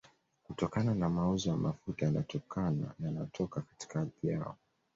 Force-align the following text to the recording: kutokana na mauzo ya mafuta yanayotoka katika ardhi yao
kutokana 0.43 0.93
na 0.95 1.09
mauzo 1.09 1.49
ya 1.49 1.57
mafuta 1.57 2.05
yanayotoka 2.05 3.61
katika 3.61 3.99
ardhi 4.01 4.27
yao 4.27 4.57